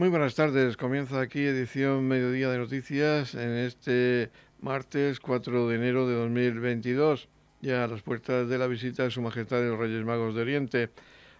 [0.00, 0.78] Muy buenas tardes.
[0.78, 4.30] Comienza aquí edición Mediodía de Noticias en este
[4.62, 7.28] martes 4 de enero de 2022,
[7.60, 10.40] ya a las puertas de la visita de Su Majestad de los Reyes Magos de
[10.40, 10.88] Oriente.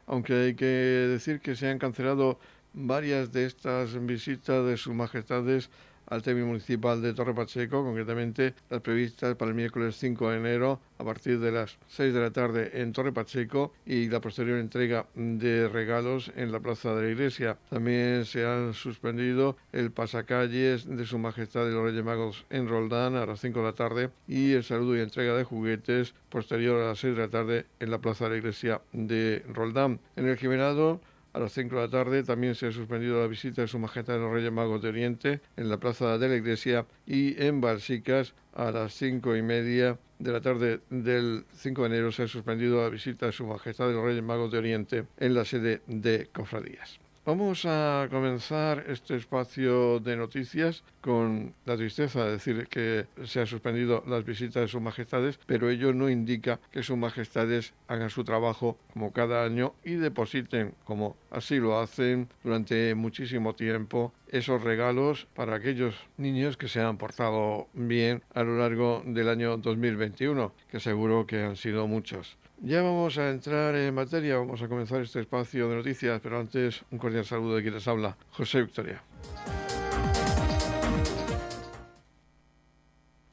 [0.07, 2.39] Aunque hay que decir que se han cancelado
[2.75, 5.71] varias de estas visitas de Sus Majestades
[6.11, 10.81] al término municipal de Torre Pacheco, concretamente las previstas para el miércoles 5 de enero
[10.99, 15.07] a partir de las 6 de la tarde en Torre Pacheco y la posterior entrega
[15.15, 17.57] de regalos en la plaza de la iglesia.
[17.71, 23.15] También se han suspendido el pasacalles de Su Majestad de los Reyes Magos en Roldán
[23.15, 26.89] a las 5 de la tarde y el saludo y entrega de juguetes posterior a
[26.89, 30.01] las 6 de la tarde en la plaza de la iglesia de Roldán.
[30.17, 31.01] En el Jimenado
[31.33, 34.19] a las 5 de la tarde también se ha suspendido la visita de Su Majestad
[34.19, 38.71] los Reyes Magos de Oriente en la plaza de la iglesia y en Balsicas a
[38.71, 42.89] las cinco y media de la tarde del 5 de enero se ha suspendido la
[42.89, 47.01] visita de Su Majestad los Reyes Magos de Oriente en la sede de Cofradías.
[47.31, 53.47] Vamos a comenzar este espacio de noticias con la tristeza de decir que se han
[53.47, 58.25] suspendido las visitas de sus majestades, pero ello no indica que sus majestades hagan su
[58.25, 65.29] trabajo como cada año y depositen, como así lo hacen durante muchísimo tiempo, esos regalos
[65.37, 70.81] para aquellos niños que se han portado bien a lo largo del año 2021, que
[70.81, 72.40] seguro que han sido muchos.
[72.63, 76.83] Ya vamos a entrar en materia, vamos a comenzar este espacio de noticias, pero antes
[76.91, 79.03] un cordial saludo de quien les habla, José Victoria.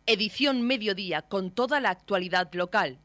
[0.07, 2.99] Edición Mediodía con toda la actualidad local.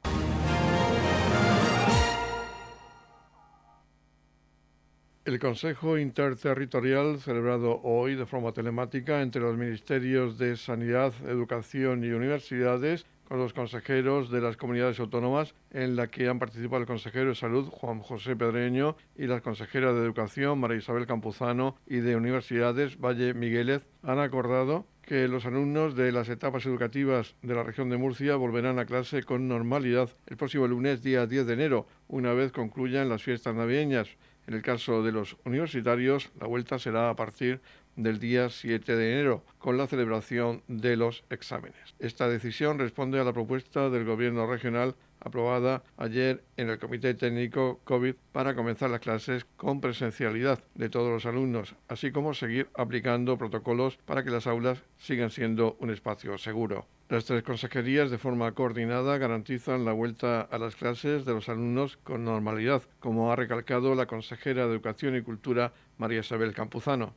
[5.25, 12.10] El Consejo Interterritorial, celebrado hoy de forma telemática entre los Ministerios de Sanidad, Educación y
[12.10, 17.30] Universidades, con los consejeros de las comunidades autónomas, en la que han participado el consejero
[17.30, 22.18] de Salud, Juan José Pedreño, y las consejeras de Educación, María Isabel Campuzano, y de
[22.18, 27.90] Universidades, Valle Migueles, han acordado que los alumnos de las etapas educativas de la región
[27.90, 32.34] de Murcia volverán a clase con normalidad el próximo lunes, día 10 de enero, una
[32.34, 34.10] vez concluyan las fiestas navideñas.
[34.48, 37.62] En el caso de los universitarios, la vuelta será a partir
[37.95, 41.95] del día 7 de enero, con la celebración de los exámenes.
[42.00, 47.80] Esta decisión responde a la propuesta del Gobierno regional aprobada ayer en el Comité Técnico
[47.86, 53.38] COVID para comenzar las clases con presencialidad de todos los alumnos, así como seguir aplicando
[53.38, 56.88] protocolos para que las aulas sigan siendo un espacio seguro.
[57.10, 61.98] Las tres consejerías, de forma coordinada, garantizan la vuelta a las clases de los alumnos
[61.98, 67.14] con normalidad, como ha recalcado la consejera de Educación y Cultura, María Isabel Campuzano.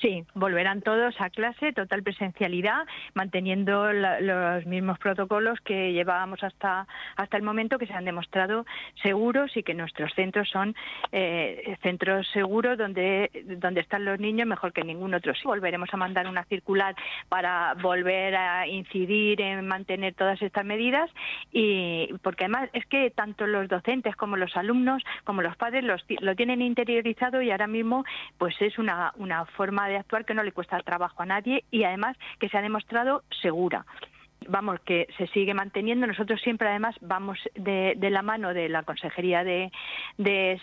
[0.00, 6.86] Sí, volverán todos a clase, total presencialidad, manteniendo los mismos protocolos que llevábamos hasta,
[7.16, 8.64] hasta el momento, que se han demostrado
[9.02, 10.76] seguros y que nuestros centros son
[11.10, 15.34] eh, centros seguros donde, donde están los niños mejor que ningún otro.
[15.34, 16.94] Sí, volveremos a mandar una circular
[17.28, 21.10] para volver a incidir en mantener todas estas medidas
[21.52, 26.36] y porque además es que tanto los docentes como los alumnos como los padres lo
[26.36, 28.04] tienen interiorizado y ahora mismo
[28.38, 31.84] pues es una, una forma de actuar que no le cuesta trabajo a nadie y
[31.84, 33.84] además que se ha demostrado segura
[34.48, 36.06] vamos, que se sigue manteniendo.
[36.06, 39.70] Nosotros siempre, además, vamos de, la mano de la Consejería de,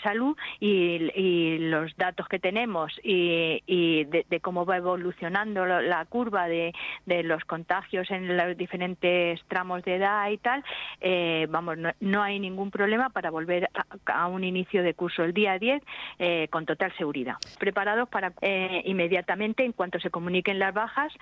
[0.04, 6.74] Salud y, los datos que tenemos y, de, cómo va evolucionando la curva de,
[7.06, 10.64] los contagios en los diferentes tramos de edad y tal,
[11.00, 13.70] eh, vamos, no, hay ningún problema para volver
[14.06, 15.82] a, un inicio de curso el día 10
[16.20, 17.36] eh, con total seguridad.
[17.60, 21.14] Preparados para eh, inmediatamente, en cuanto se comuniquen las bajas,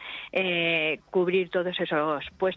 [1.11, 2.52] cubrir todos esos puestos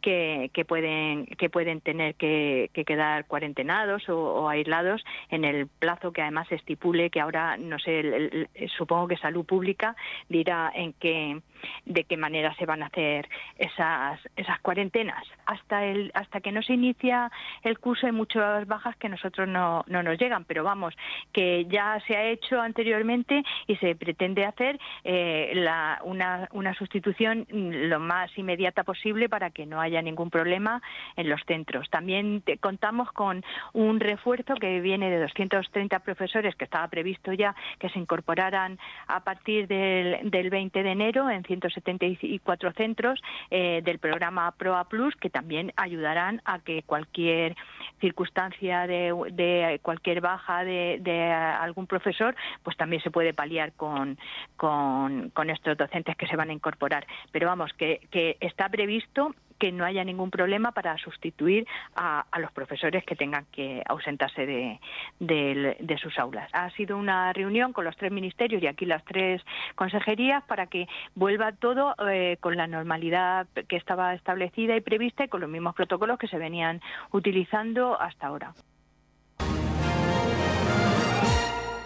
[0.00, 6.50] que, pueden que pueden tener que, quedar cuarentenados o, aislados en el plazo que además
[6.50, 9.96] estipule que ahora no sé supongo que salud pública
[10.28, 11.40] dirá en qué
[11.84, 15.24] de qué manera se van a hacer esas esas cuarentenas.
[15.46, 17.30] Hasta el hasta que no se inicia
[17.62, 20.94] el curso hay muchas bajas que nosotros no, no nos llegan pero vamos
[21.32, 27.46] que ya se ha hecho anteriormente y se pretende hacer eh, la, una, una sustitución
[27.50, 30.82] lo más inmediata posible para que no haya ningún problema
[31.16, 31.88] en los centros.
[31.90, 37.88] También contamos con un refuerzo que viene de 230 profesores que estaba previsto ya que
[37.88, 43.20] se incorporaran a partir del, 20 de enero en 174 centros
[43.50, 47.56] eh, del programa PROA Plus que también ayudarán a que cualquier
[48.02, 54.18] circunstancia de, cualquier baja de, algún profesor pues también se puede paliar con,
[54.56, 57.06] con, estos docentes que se van a incorporar.
[57.30, 62.50] Pero vamos, que, que está previsto que no haya ningún problema para sustituir a, los
[62.50, 66.50] profesores que tengan que ausentarse de, sus aulas.
[66.52, 69.40] Ha sido una reunión con los tres ministerios y aquí las tres
[69.76, 75.28] consejerías para que vuelva todo eh, con la normalidad que estaba establecida y prevista y
[75.28, 76.80] con los mismos protocolos que se venían
[77.12, 78.54] utilizando hasta ahora.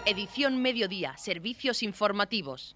[0.07, 2.75] Edición Mediodía, Servicios Informativos.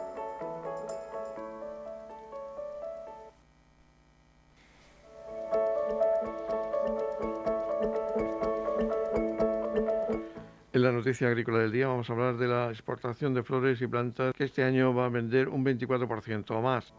[10.73, 13.87] En la noticia agrícola del día vamos a hablar de la exportación de flores y
[13.87, 16.93] plantas que este año va a vender un 24% más.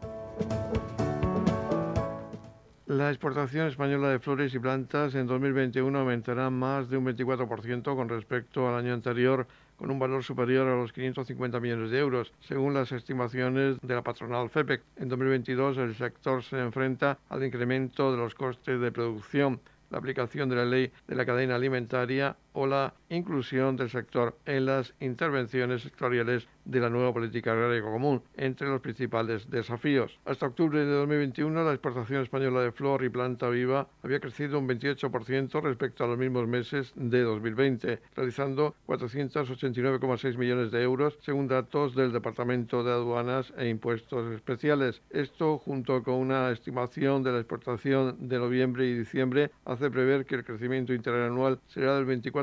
[2.85, 8.09] La exportación española de flores y plantas en 2021 aumentará más de un 24% con
[8.09, 12.75] respecto al año anterior con un valor superior a los 550 millones de euros, según
[12.75, 14.83] las estimaciones de la patronal FEPEC.
[14.97, 20.49] En 2022 el sector se enfrenta al incremento de los costes de producción, la aplicación
[20.49, 25.81] de la ley de la cadena alimentaria o la inclusión del sector en las intervenciones
[25.81, 30.19] sectoriales de la nueva política agraria común, entre los principales desafíos.
[30.25, 34.67] Hasta octubre de 2021, la exportación española de flor y planta viva había crecido un
[34.67, 41.95] 28% respecto a los mismos meses de 2020, realizando 489,6 millones de euros, según datos
[41.95, 45.01] del Departamento de Aduanas e Impuestos Especiales.
[45.09, 50.35] Esto, junto con una estimación de la exportación de noviembre y diciembre, hace prever que
[50.35, 52.42] el crecimiento interanual será del 24%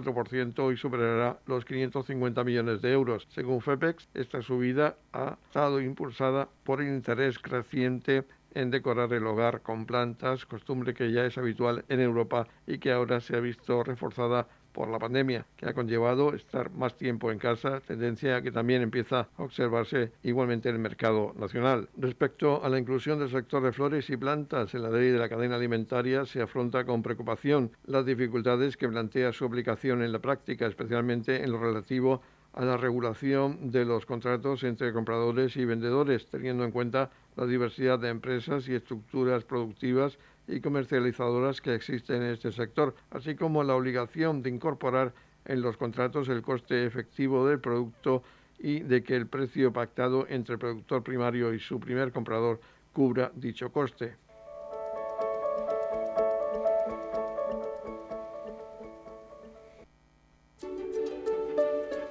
[0.72, 3.26] y superará los 550 millones de euros.
[3.30, 9.62] Según FEPEX, esta subida ha estado impulsada por el interés creciente en decorar el hogar
[9.62, 13.84] con plantas, costumbre que ya es habitual en Europa y que ahora se ha visto
[13.84, 18.82] reforzada por la pandemia, que ha conllevado estar más tiempo en casa, tendencia que también
[18.82, 21.88] empieza a observarse igualmente en el mercado nacional.
[21.96, 25.28] Respecto a la inclusión del sector de flores y plantas en la ley de la
[25.28, 30.66] cadena alimentaria, se afronta con preocupación las dificultades que plantea su aplicación en la práctica,
[30.66, 32.20] especialmente en lo relativo
[32.52, 37.98] a la regulación de los contratos entre compradores y vendedores, teniendo en cuenta la diversidad
[37.98, 40.18] de empresas y estructuras productivas
[40.50, 45.12] y comercializadoras que existen en este sector, así como la obligación de incorporar
[45.44, 48.22] en los contratos el coste efectivo del producto
[48.58, 52.60] y de que el precio pactado entre el productor primario y su primer comprador
[52.92, 54.16] cubra dicho coste.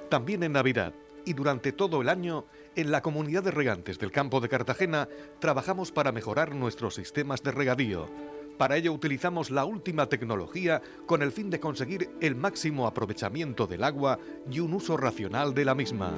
[0.08, 0.92] También en Navidad
[1.24, 2.44] y durante todo el año,
[2.76, 5.08] en la comunidad de regantes del campo de Cartagena
[5.40, 8.08] trabajamos para mejorar nuestros sistemas de regadío.
[8.58, 13.84] Para ello utilizamos la última tecnología con el fin de conseguir el máximo aprovechamiento del
[13.84, 14.18] agua
[14.50, 16.12] y un uso racional de la misma.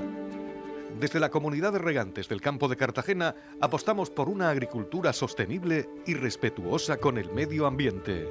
[0.98, 6.14] Desde la comunidad de regantes del campo de Cartagena apostamos por una agricultura sostenible y
[6.14, 8.28] respetuosa con el medio ambiente.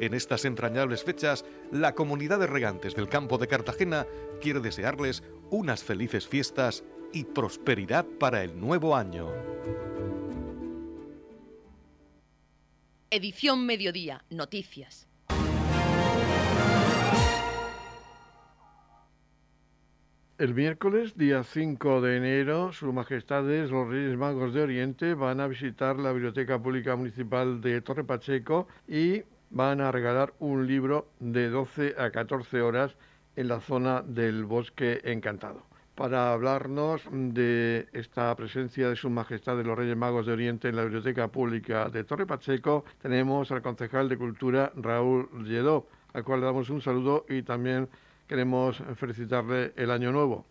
[0.00, 4.06] En estas entrañables fechas, la comunidad de regantes del campo de Cartagena
[4.40, 9.28] quiere desearles unas felices fiestas y prosperidad para el nuevo año.
[13.10, 15.08] Edición Mediodía, Noticias.
[20.38, 25.48] El miércoles, día 5 de enero, Sus Majestades los Reyes Magos de Oriente van a
[25.48, 31.48] visitar la Biblioteca Pública Municipal de Torre Pacheco y van a regalar un libro de
[31.48, 32.94] 12 a 14 horas
[33.34, 35.66] en la zona del Bosque Encantado.
[35.98, 40.76] Para hablarnos de esta presencia de Su Majestad de los Reyes Magos de Oriente en
[40.76, 46.38] la Biblioteca Pública de Torre Pacheco, tenemos al concejal de Cultura Raúl Lledó, al cual
[46.38, 47.88] le damos un saludo y también
[48.28, 50.46] queremos felicitarle el año nuevo.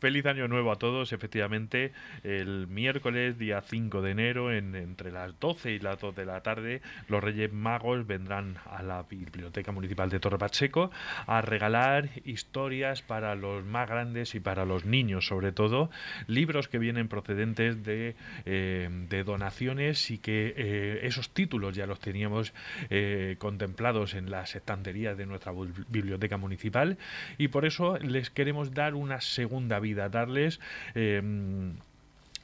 [0.00, 1.12] Feliz año nuevo a todos.
[1.12, 6.42] Efectivamente, el miércoles, día 5 de enero, entre las 12 y las 2 de la
[6.42, 10.90] tarde, los Reyes Magos vendrán a la Biblioteca Municipal de Torre Pacheco
[11.26, 15.90] a regalar historias para los más grandes y para los niños, sobre todo,
[16.26, 18.14] libros que vienen procedentes de,
[18.44, 22.52] eh, donaciones y que eh, esos títulos ya los teníamos
[22.90, 25.52] eh, contemplados en las estanterías de nuestra
[25.88, 26.98] biblioteca municipal
[27.38, 30.60] y por eso les queremos dar una segunda vida, darles
[30.94, 31.22] eh,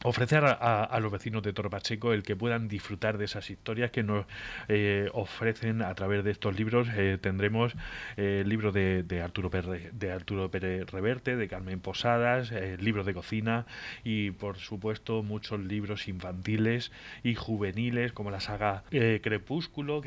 [0.05, 4.27] ofrecer a, los vecinos de Torpacheco el que puedan disfrutar de esas historias que nos
[4.69, 6.89] eh, ofrecen a través de estos libros.
[6.97, 7.75] Eh, tendremos
[8.17, 13.15] eh, el libro de, Arturo Pérez, de Arturo Pérez Reverte, de Carmen Posadas, libros de
[13.15, 13.67] cocina
[14.05, 20.03] y por supuesto muchos libros infantiles y juveniles como la saga Crepúsculo,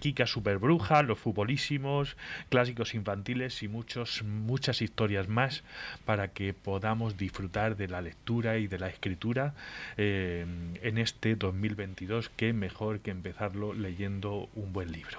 [0.00, 2.16] Kika Superbruja, Los Futbolísimos,
[2.48, 5.64] clásicos infantiles y muchos, muchas historias más
[6.04, 9.54] para que podamos disfrutar de la lectura y de la escritura
[9.96, 10.44] eh,
[10.82, 15.18] en este 2022, que mejor que empezarlo leyendo un buen libro.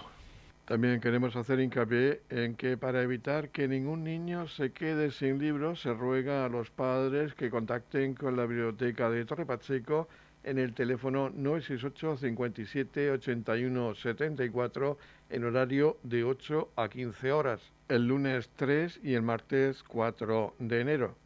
[0.65, 5.81] También queremos hacer hincapié en que para evitar que ningún niño se quede sin libros,
[5.81, 10.07] se ruega a los padres que contacten con la biblioteca de Torre Pacheco
[10.43, 14.97] en el teléfono 968 57 81 74
[15.29, 20.81] en horario de 8 a 15 horas, el lunes 3 y el martes 4 de
[20.81, 21.22] enero.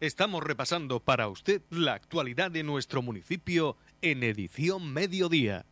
[0.00, 5.66] Estamos repasando para usted la actualidad de nuestro municipio en edición mediodía.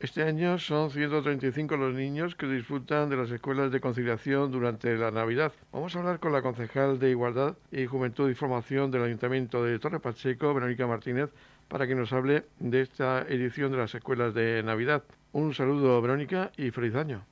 [0.00, 5.10] Este año son 135 los niños que disfrutan de las escuelas de conciliación durante la
[5.10, 5.52] Navidad.
[5.72, 9.78] Vamos a hablar con la concejal de Igualdad y Juventud y Formación del Ayuntamiento de
[9.78, 11.28] Torre Pacheco, Verónica Martínez,
[11.68, 15.04] para que nos hable de esta edición de las escuelas de Navidad.
[15.32, 17.26] Un saludo, Verónica, y feliz año.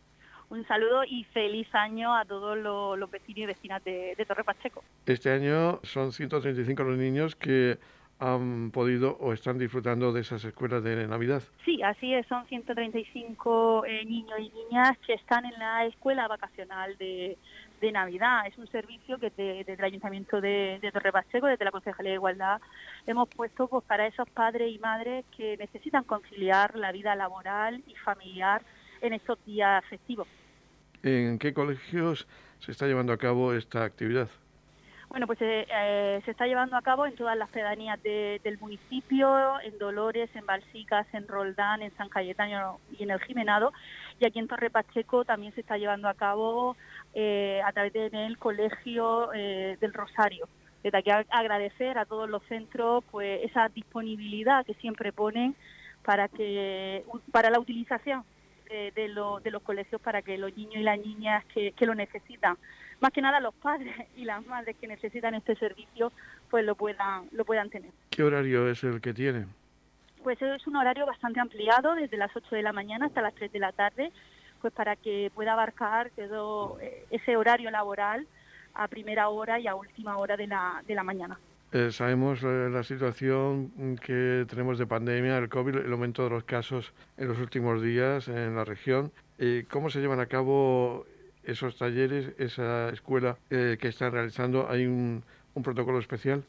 [0.50, 4.84] Un saludo y feliz año a todos los, vecinos y vecinas de, de Torre Pacheco.
[5.06, 7.78] Este año son 135 los niños que
[8.20, 11.42] han podido o están disfrutando de esas escuelas de Navidad.
[11.64, 16.96] Sí, así es, son 135 eh, niños y niñas que están en la escuela vacacional
[16.96, 17.36] de,
[17.80, 18.46] de Navidad.
[18.46, 22.16] Es un servicio que desde el Ayuntamiento de, de Torre Pacheco, desde la Concejalía de
[22.16, 22.60] Igualdad,
[23.06, 27.94] hemos puesto pues, para esos padres y madres que necesitan conciliar la vida laboral y
[27.96, 28.62] familiar
[29.04, 30.26] en estos días festivos.
[31.02, 32.26] ¿En qué colegios
[32.60, 34.28] se está llevando a cabo esta actividad?
[35.10, 39.60] Bueno, pues eh, eh, se está llevando a cabo en todas las pedanías del municipio,
[39.60, 43.72] en Dolores, en Balsicas, en Roldán, en San Cayetano y en el Jimenado.
[44.18, 46.76] Y aquí en Torre Pacheco también se está llevando a cabo
[47.12, 50.48] eh, a través del Colegio del Rosario.
[50.82, 55.54] Desde aquí agradecer a todos los centros pues esa disponibilidad que siempre ponen
[56.04, 58.24] para que para la utilización
[58.92, 62.56] de, los colegios para que los niños y las niñas que lo necesitan
[63.04, 66.12] más que nada los padres y las madres que necesitan este servicio
[66.50, 67.90] pues lo puedan lo puedan tener.
[68.10, 69.46] ¿Qué horario es el que tiene?
[70.22, 73.52] Pues es un horario bastante ampliado desde las 8 de la mañana hasta las 3
[73.52, 74.10] de la tarde,
[74.62, 78.26] pues para que pueda abarcar todo eh, ese horario laboral
[78.72, 81.38] a primera hora y a última hora de la, de la mañana.
[81.74, 86.44] Eh, sabemos eh, la situación que tenemos de pandemia, el COVID, el aumento de los
[86.44, 89.10] casos en los últimos días en la región.
[89.72, 91.04] ¿Cómo se llevan a cabo
[91.42, 95.24] esos talleres, esa escuela eh, que están realizando, hay un,
[95.64, 96.44] protocolo especial?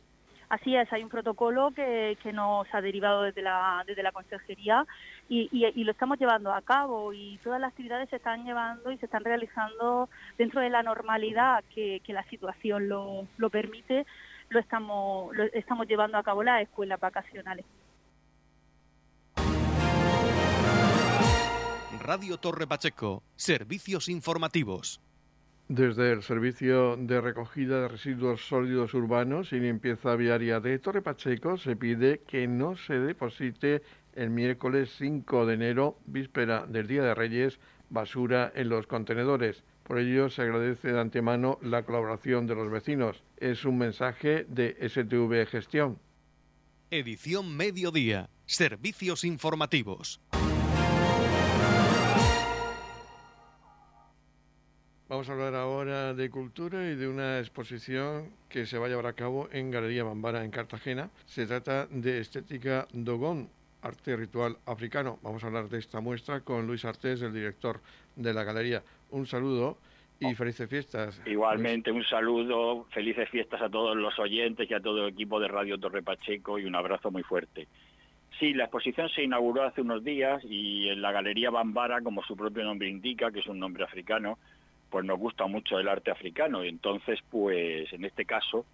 [0.48, 4.86] Así es, hay un protocolo que, que, nos ha derivado desde la, desde la consejería
[5.28, 8.98] y, y, lo estamos llevando a cabo y todas las actividades se están llevando y
[9.00, 14.06] se están realizando dentro de la normalidad que, que la situación lo, lo permite,
[14.50, 17.66] lo estamos, lo estamos llevando a cabo las escuelas vacacionales.
[22.00, 25.02] Radio Torre Pacheco, servicios informativos.
[25.68, 31.58] Desde el Servicio de Recogida de Residuos Sólidos Urbanos y Limpieza Viaria de Torre Pacheco
[31.58, 33.82] se pide que no se deposite
[34.14, 39.64] el miércoles 5 de enero, víspera del Día de Reyes, basura en los contenedores.
[39.86, 43.22] Por ello se agradece de antemano la colaboración de los vecinos.
[43.38, 46.00] Es un mensaje de STV Gestión.
[46.90, 48.32] Edición Mediodía.
[48.48, 50.20] Servicios informativos.
[55.08, 59.06] Vamos a hablar ahora de cultura y de una exposición que se va a llevar
[59.06, 61.12] a cabo en Galería Bambara en Cartagena.
[61.28, 63.50] Se trata de Estética Dogón,
[63.84, 65.20] arte ritual africano.
[65.22, 67.82] Vamos a hablar de esta muestra con Luis Artés, el director
[68.16, 68.82] de la galería.
[69.12, 69.78] Un saludo
[70.20, 71.22] y felices fiestas.
[71.26, 75.48] Igualmente, un saludo, felices fiestas a todos los oyentes y a todo el equipo de
[75.48, 77.68] Radio Torre Pacheco y un abrazo muy fuerte.
[78.40, 82.36] Sí, la exposición se inauguró hace unos días y en la Galería Bambara, como su
[82.36, 84.38] propio nombre indica, que es un nombre africano,
[84.90, 88.66] pues nos gusta mucho el arte africano y entonces pues en este caso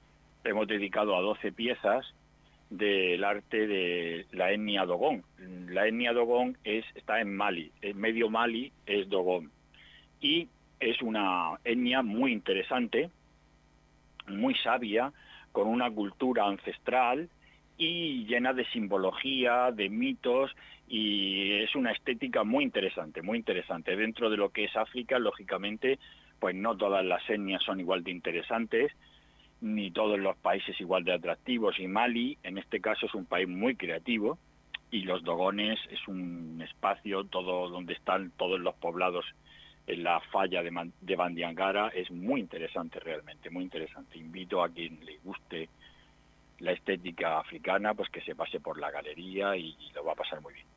[0.43, 2.13] hemos dedicado a 12 piezas
[2.69, 5.23] del arte de la etnia Dogón.
[5.67, 9.51] La etnia Dogón es, está en Mali, en medio Mali es Dogón
[10.21, 10.47] y
[10.79, 13.09] es una etnia muy interesante,
[14.27, 15.11] muy sabia,
[15.51, 17.29] con una cultura ancestral
[17.77, 20.51] y llena de simbología, de mitos
[20.87, 23.95] y es una estética muy interesante, muy interesante.
[23.95, 25.99] Dentro de lo que es África, lógicamente,
[26.39, 28.91] pues no todas las etnias son igual de interesantes,
[29.61, 31.79] ni todos los países igual de atractivos.
[31.79, 34.37] Y Mali, en este caso, es un país muy creativo
[34.91, 39.25] y los Dogones es un espacio todo donde están todos los poblados
[39.97, 41.89] la falla de, de Bandiangara.
[41.89, 44.17] Es muy interesante realmente, muy interesante.
[44.17, 45.69] Invito a quien le guste
[46.59, 50.41] la estética africana, pues que se pase por la galería y lo va a pasar
[50.41, 50.67] muy bien.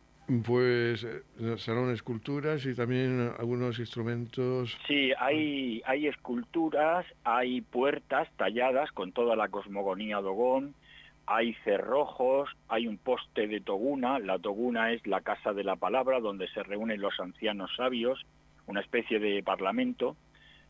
[0.43, 1.23] Pues eh,
[1.59, 4.79] serán esculturas y también algunos instrumentos.
[4.87, 10.75] Sí, hay, hay esculturas, hay puertas talladas con toda la cosmogonía dogón,
[11.27, 14.19] hay cerrojos, hay un poste de toguna.
[14.19, 18.25] La toguna es la casa de la palabra donde se reúnen los ancianos sabios,
[18.67, 20.17] una especie de parlamento,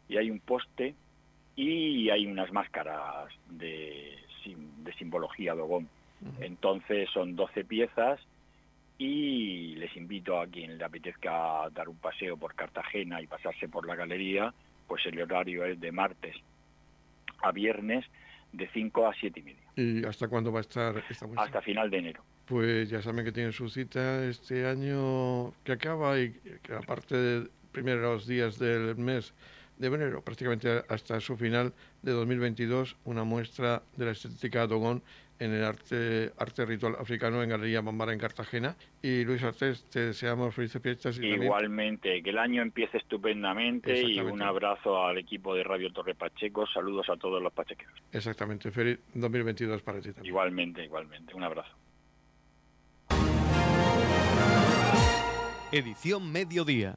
[0.09, 0.94] y hay un poste
[1.57, 5.88] y hay unas máscaras de, de simbología dogón.
[6.40, 8.18] Entonces son 12 piezas
[8.96, 13.87] y les invito a quien le apetezca dar un paseo por Cartagena y pasarse por
[13.87, 14.54] la galería,
[14.87, 16.35] pues el horario es de martes
[17.42, 18.07] a viernes
[18.52, 19.62] de 5 a 7 y media.
[19.76, 21.44] ¿Y hasta cuándo va a estar esta muestra?
[21.44, 22.22] Hasta final de enero.
[22.46, 27.48] Pues ya saben que tienen su cita este año que acaba y que aparte de
[27.74, 29.34] primeros días del mes
[29.76, 35.02] de enero, prácticamente hasta su final de 2022, una muestra de la estética Dogón
[35.40, 38.76] en el arte, arte ritual africano en Galería Bambara en Cartagena.
[39.02, 41.18] Y Luis Artés, te deseamos felices fiestas.
[41.18, 46.14] Y Igualmente, que el año empiece estupendamente y un abrazo al equipo de Radio Torre
[46.14, 46.66] Pacheco.
[46.68, 47.94] Saludos a todos los pachequeros.
[48.12, 50.26] Exactamente, feliz 2022 para ti también.
[50.26, 51.34] Igualmente, igualmente.
[51.34, 51.74] Un abrazo.
[55.72, 56.96] Edición Mediodía.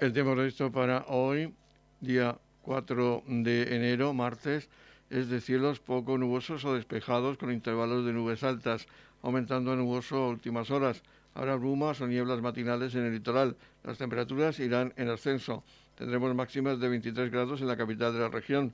[0.00, 1.52] El tiempo previsto para hoy,
[2.00, 4.70] día 4 de enero, martes,
[5.10, 8.88] es de cielos poco nubosos o despejados con intervalos de nubes altas,
[9.20, 11.02] aumentando a nuboso a últimas horas.
[11.34, 13.58] Habrá brumas o nieblas matinales en el litoral.
[13.84, 15.64] Las temperaturas irán en ascenso.
[15.96, 18.72] Tendremos máximas de 23 grados en la capital de la región.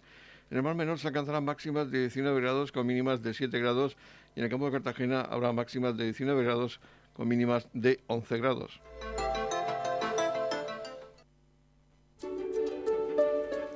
[0.53, 3.97] En el Mar Menor se alcanzarán máximas de 19 grados con mínimas de 7 grados
[4.37, 6.79] y en el campo de Cartagena habrá máximas de 19 grados
[7.15, 8.81] con mínimas de 11 grados.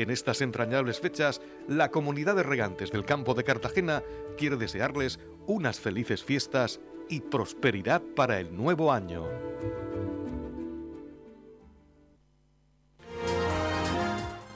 [0.00, 4.02] En estas entrañables fechas, la comunidad de regantes del campo de Cartagena
[4.38, 9.26] quiere desearles unas felices fiestas y prosperidad para el nuevo año.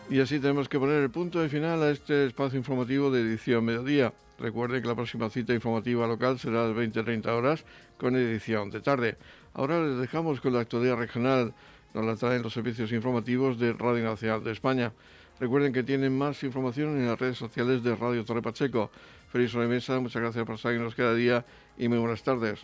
[0.09, 3.67] Y así tenemos que poner el punto de final a este espacio informativo de edición
[3.67, 4.15] mediodía.
[4.39, 7.67] Recuerde que la próxima cita informativa local será a las 20-30 horas
[7.99, 9.19] con edición de tarde.
[9.53, 11.53] Ahora les dejamos con la actualidad regional.
[11.93, 14.95] Nos la traen los servicios informativos de Radio Nacional de España.
[15.41, 18.91] Recuerden que tienen más información en las redes sociales de Radio Torre Pacheco.
[19.29, 21.45] Feliz sobremesa, muchas gracias por seguirnos cada día
[21.77, 22.61] y muy buenas tardes.